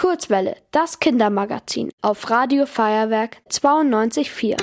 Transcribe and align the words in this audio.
Kurzwelle, 0.00 0.56
das 0.70 0.98
Kindermagazin 0.98 1.90
auf 2.00 2.30
Radio 2.30 2.64
Feuerwerk 2.64 3.36
92.4. 3.50 4.56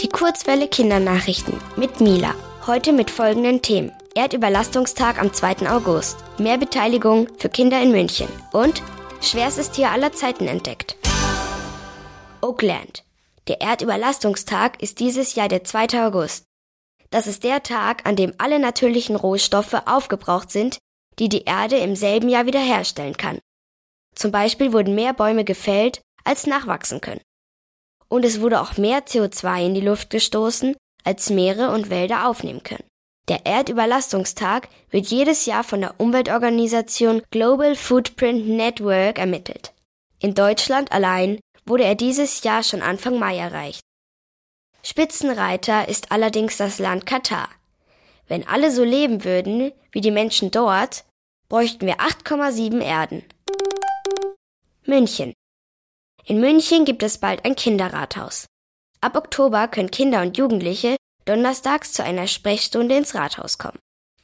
Die 0.00 0.08
Kurzwelle 0.08 0.68
Kindernachrichten 0.68 1.52
mit 1.76 2.00
Mila. 2.00 2.34
Heute 2.66 2.94
mit 2.94 3.10
folgenden 3.10 3.60
Themen. 3.60 3.92
Erdüberlastungstag 4.14 5.20
am 5.20 5.34
2. 5.34 5.68
August. 5.70 6.16
Mehr 6.38 6.56
Beteiligung 6.56 7.28
für 7.36 7.50
Kinder 7.50 7.78
in 7.82 7.90
München. 7.90 8.26
Und 8.52 8.82
schwerstes 9.20 9.70
Tier 9.70 9.90
aller 9.90 10.12
Zeiten 10.12 10.48
entdeckt. 10.48 10.96
Oakland. 12.40 13.04
Der 13.48 13.60
Erdüberlastungstag 13.60 14.82
ist 14.82 14.98
dieses 14.98 15.34
Jahr 15.34 15.48
der 15.48 15.62
2. 15.62 16.06
August. 16.06 16.44
Das 17.10 17.26
ist 17.26 17.44
der 17.44 17.62
Tag, 17.62 18.06
an 18.06 18.16
dem 18.16 18.32
alle 18.38 18.58
natürlichen 18.58 19.14
Rohstoffe 19.14 19.76
aufgebraucht 19.84 20.50
sind, 20.50 20.78
die 21.18 21.28
die 21.28 21.44
Erde 21.44 21.76
im 21.76 21.96
selben 21.96 22.28
Jahr 22.28 22.46
wiederherstellen 22.46 23.16
kann. 23.16 23.38
Zum 24.14 24.32
Beispiel 24.32 24.72
wurden 24.72 24.94
mehr 24.94 25.12
Bäume 25.12 25.44
gefällt, 25.44 26.00
als 26.24 26.46
nachwachsen 26.46 27.00
können. 27.00 27.20
Und 28.08 28.24
es 28.24 28.40
wurde 28.40 28.60
auch 28.60 28.76
mehr 28.76 29.04
CO2 29.04 29.66
in 29.66 29.74
die 29.74 29.80
Luft 29.80 30.10
gestoßen, 30.10 30.76
als 31.04 31.30
Meere 31.30 31.70
und 31.70 31.90
Wälder 31.90 32.28
aufnehmen 32.28 32.62
können. 32.62 32.84
Der 33.28 33.44
Erdüberlastungstag 33.44 34.68
wird 34.90 35.06
jedes 35.06 35.46
Jahr 35.46 35.64
von 35.64 35.80
der 35.80 35.98
Umweltorganisation 35.98 37.22
Global 37.30 37.74
Footprint 37.74 38.48
Network 38.48 39.18
ermittelt. 39.18 39.72
In 40.20 40.34
Deutschland 40.34 40.92
allein 40.92 41.40
wurde 41.64 41.84
er 41.84 41.96
dieses 41.96 42.44
Jahr 42.44 42.62
schon 42.62 42.82
Anfang 42.82 43.18
Mai 43.18 43.36
erreicht. 43.36 43.80
Spitzenreiter 44.84 45.88
ist 45.88 46.12
allerdings 46.12 46.56
das 46.56 46.78
Land 46.78 47.06
Katar. 47.06 47.48
Wenn 48.28 48.46
alle 48.46 48.70
so 48.70 48.84
leben 48.84 49.24
würden 49.24 49.72
wie 49.92 50.00
die 50.00 50.10
Menschen 50.10 50.50
dort, 50.50 51.04
bräuchten 51.48 51.86
wir 51.86 51.96
8,7 51.96 52.80
Erden. 52.82 53.22
München. 54.84 55.32
In 56.24 56.40
München 56.40 56.84
gibt 56.84 57.02
es 57.02 57.18
bald 57.18 57.44
ein 57.44 57.54
Kinderrathaus. 57.54 58.46
Ab 59.00 59.16
Oktober 59.16 59.68
können 59.68 59.90
Kinder 59.90 60.22
und 60.22 60.36
Jugendliche 60.36 60.96
donnerstags 61.24 61.92
zu 61.92 62.02
einer 62.02 62.26
Sprechstunde 62.26 62.96
ins 62.96 63.14
Rathaus 63.14 63.58
kommen. 63.58 63.78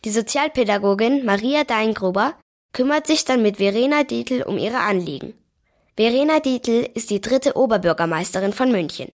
Die 0.05 0.11
Sozialpädagogin 0.11 1.25
Maria 1.25 1.62
Deingruber 1.62 2.34
kümmert 2.73 3.06
sich 3.06 3.25
dann 3.25 3.42
mit 3.42 3.58
Verena 3.58 4.03
Dietl 4.03 4.42
um 4.42 4.58
ihre 4.58 4.78
Anliegen. 4.78 5.34
Verena 5.97 6.41
Dietl 6.41 6.89
ist 6.95 7.11
die 7.11 7.20
dritte 7.20 7.56
Oberbürgermeisterin 7.56 8.53
von 8.53 8.73
München. 8.73 9.11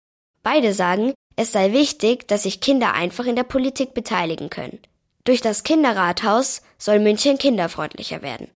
Beide 0.41 0.73
sagen, 0.73 1.13
es 1.35 1.51
sei 1.51 1.71
wichtig, 1.71 2.27
dass 2.27 2.43
sich 2.43 2.61
Kinder 2.61 2.93
einfach 2.93 3.25
in 3.25 3.35
der 3.35 3.43
Politik 3.43 3.93
beteiligen 3.93 4.49
können. 4.49 4.79
Durch 5.23 5.41
das 5.41 5.63
Kinderrathaus 5.63 6.61
soll 6.77 6.99
München 6.99 7.37
kinderfreundlicher 7.37 8.21
werden. 8.21 8.49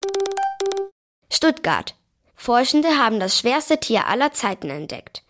Stuttgart. 1.31 1.95
Forschende 2.35 2.97
haben 2.97 3.19
das 3.19 3.39
schwerste 3.39 3.79
Tier 3.79 4.07
aller 4.07 4.33
Zeiten 4.33 4.69
entdeckt. 4.69 5.23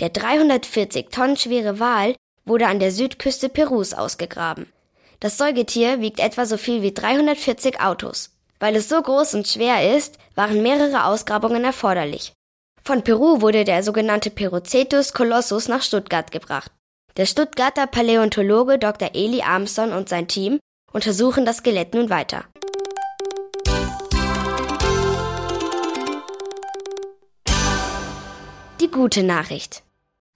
Der 0.00 0.08
340 0.08 1.10
Tonnen 1.10 1.36
schwere 1.36 1.78
Wal 1.78 2.14
wurde 2.46 2.66
an 2.66 2.80
der 2.80 2.92
Südküste 2.92 3.48
Perus 3.48 3.92
ausgegraben. 3.92 4.72
Das 5.20 5.36
Säugetier 5.36 6.00
wiegt 6.00 6.18
etwa 6.18 6.46
so 6.46 6.56
viel 6.56 6.82
wie 6.82 6.94
340 6.94 7.80
Autos. 7.80 8.30
Weil 8.58 8.76
es 8.76 8.88
so 8.88 9.00
groß 9.00 9.34
und 9.34 9.48
schwer 9.48 9.96
ist, 9.96 10.18
waren 10.34 10.62
mehrere 10.62 11.04
Ausgrabungen 11.04 11.64
erforderlich. 11.64 12.32
Von 12.90 13.04
Peru 13.04 13.40
wurde 13.40 13.62
der 13.62 13.84
sogenannte 13.84 14.30
Perocetus 14.30 15.12
colossus 15.12 15.68
nach 15.68 15.80
Stuttgart 15.80 16.32
gebracht. 16.32 16.72
Der 17.16 17.24
Stuttgarter 17.24 17.86
Paläontologe 17.86 18.80
Dr. 18.80 19.10
Eli 19.14 19.42
Armstrong 19.42 19.92
und 19.92 20.08
sein 20.08 20.26
Team 20.26 20.58
untersuchen 20.92 21.44
das 21.44 21.58
Skelett 21.58 21.94
nun 21.94 22.10
weiter. 22.10 22.46
Die 28.80 28.90
gute 28.90 29.22
Nachricht. 29.22 29.84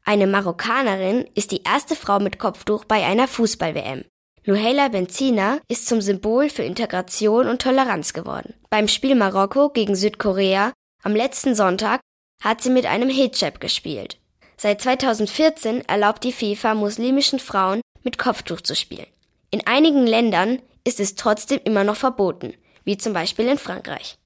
Eine 0.05 0.28
Marokkanerin 0.28 1.27
ist 1.34 1.50
die 1.50 1.64
erste 1.64 1.97
Frau 1.97 2.20
mit 2.20 2.38
Kopftuch 2.38 2.84
bei 2.84 3.04
einer 3.04 3.26
Fußball-WM. 3.26 4.04
Nuheila 4.47 4.91
Benzina 4.91 5.59
ist 5.66 5.88
zum 5.88 6.00
Symbol 6.00 6.48
für 6.48 6.62
Integration 6.62 7.48
und 7.48 7.62
Toleranz 7.62 8.12
geworden. 8.12 8.54
Beim 8.70 8.87
Spiel 8.87 9.16
Marokko 9.16 9.70
gegen 9.70 9.97
Südkorea 9.97 10.72
am 11.03 11.16
letzten 11.16 11.56
Sonntag 11.56 12.00
hat 12.44 12.60
sie 12.60 12.71
mit 12.71 12.84
einem 12.84 13.09
Hijab 13.09 13.59
gespielt. 13.59 14.19
Seit 14.59 14.82
2014 14.82 15.88
erlaubt 15.88 16.22
die 16.22 16.32
FIFA 16.32 16.75
muslimischen 16.75 17.38
Frauen 17.41 17.81
mit 18.03 18.19
Kopftuch 18.19 18.60
zu 18.60 18.77
spielen. 18.77 19.06
In 19.50 19.66
einigen 19.66 20.06
Ländern 20.06 20.60
ist 20.84 21.00
es 21.00 21.15
trotzdem 21.15 21.60
immer 21.65 21.84
noch 21.84 21.97
verboten, 21.97 22.55
wie 22.84 22.99
zum 22.99 23.15
Beispiel 23.15 23.49
in 23.49 23.59
Frankreich. 23.59 24.16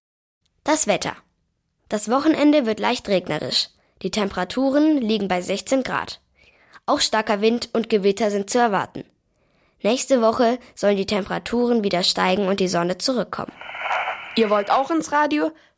Das 0.64 0.88
Wetter. 0.88 1.14
Das 1.88 2.10
Wochenende 2.10 2.66
wird 2.66 2.80
leicht 2.80 3.08
regnerisch. 3.08 3.68
Die 4.02 4.10
Temperaturen 4.10 4.98
liegen 4.98 5.28
bei 5.28 5.40
16 5.40 5.82
Grad. 5.84 6.20
Auch 6.86 7.00
starker 7.00 7.40
Wind 7.40 7.70
und 7.72 7.88
Gewitter 7.88 8.30
sind 8.30 8.50
zu 8.50 8.58
erwarten. 8.58 9.04
Nächste 9.82 10.20
Woche 10.20 10.58
sollen 10.74 10.96
die 10.96 11.06
Temperaturen 11.06 11.84
wieder 11.84 12.02
steigen 12.02 12.48
und 12.48 12.58
die 12.58 12.68
Sonne 12.68 12.98
zurückkommen. 12.98 13.52
Ihr 14.34 14.50
wollt 14.50 14.70
auch 14.70 14.90
ins 14.90 15.12
Radio? 15.12 15.52